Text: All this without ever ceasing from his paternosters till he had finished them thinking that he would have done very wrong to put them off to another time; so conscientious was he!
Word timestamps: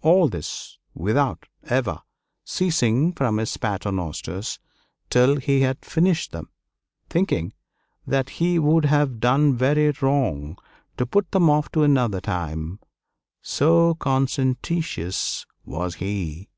All 0.00 0.30
this 0.30 0.78
without 0.94 1.44
ever 1.64 2.00
ceasing 2.42 3.12
from 3.12 3.36
his 3.36 3.54
paternosters 3.58 4.58
till 5.10 5.36
he 5.36 5.60
had 5.60 5.84
finished 5.84 6.32
them 6.32 6.48
thinking 7.10 7.52
that 8.06 8.30
he 8.40 8.58
would 8.58 8.86
have 8.86 9.20
done 9.20 9.54
very 9.54 9.90
wrong 10.00 10.56
to 10.96 11.04
put 11.04 11.30
them 11.32 11.50
off 11.50 11.70
to 11.72 11.82
another 11.82 12.22
time; 12.22 12.80
so 13.42 13.92
conscientious 13.96 15.44
was 15.66 15.96
he! 15.96 16.48